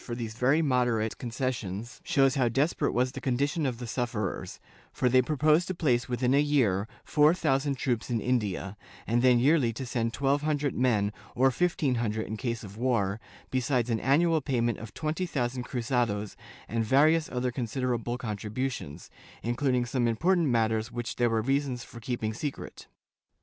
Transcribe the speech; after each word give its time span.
286 0.03 0.65
JJSW8 0.67 0.89
[Book 0.97 0.99
VIII 0.99 1.09
concessions 1.19 2.01
shows 2.03 2.33
how 2.33 2.49
desperate 2.49 2.91
was 2.91 3.11
the 3.11 3.21
condition 3.21 3.67
of 3.67 3.77
the 3.77 3.85
sufferers, 3.85 4.59
for 4.91 5.07
they 5.09 5.21
proposed 5.21 5.67
to 5.67 5.75
place 5.75 6.09
within 6.09 6.33
a 6.33 6.43
yesiT 6.43 6.87
four 7.03 7.35
thousand 7.35 7.75
troops 7.75 8.09
in 8.09 8.19
India, 8.19 8.75
and 9.05 9.21
then 9.21 9.37
yearly 9.37 9.71
to 9.71 9.85
send 9.85 10.11
twelve 10.11 10.41
hundred 10.41 10.73
men, 10.73 11.13
or 11.35 11.51
fifteen 11.51 11.93
hundred 12.01 12.25
in 12.25 12.35
case 12.35 12.63
of 12.63 12.77
war, 12.77 13.19
besides 13.51 13.91
an 13.91 13.99
annual 13.99 14.41
payment 14.41 14.79
of 14.79 14.91
twenty 14.95 15.27
thousand 15.27 15.65
cruzados 15.65 16.35
and 16.67 16.83
various 16.83 17.29
other 17.31 17.51
considerable 17.51 18.17
contributions, 18.17 19.11
including 19.43 19.85
some 19.85 20.07
important 20.07 20.47
matters 20.47 20.91
which 20.91 21.17
there 21.17 21.29
were 21.29 21.43
reasons 21.43 21.83
for 21.83 21.99
keeping 21.99 22.33
secret. 22.33 22.87